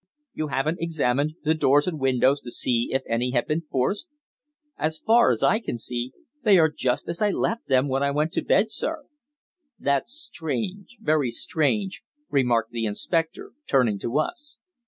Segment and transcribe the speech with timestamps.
[0.33, 4.07] "You haven't examined the doors and windows to see if any have been forced?"
[4.75, 8.09] "As far as I can see, they are just as I left them when I
[8.09, 9.03] went to bed, sir."
[9.77, 12.01] "That's strange very strange,"
[12.31, 14.57] remarked the inspector, turning to us.